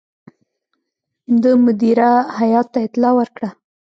ده 1.41 1.51
مدیره 1.65 2.11
هیات 2.37 2.67
ته 2.73 2.79
اطلاع 2.85 3.13
ورکړه. 3.17 3.49